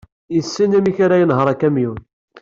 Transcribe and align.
Yessen 0.35 0.75
amek 0.77 0.97
ara 1.05 1.19
yenheṛ 1.21 1.47
akamyun. 1.53 1.99